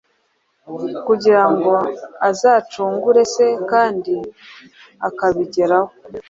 kugira 1.07 1.43
ngo 1.53 1.73
azacungure 2.29 3.21
se, 3.33 3.47
kandi 3.71 4.15
akabigeraho. 5.07 5.91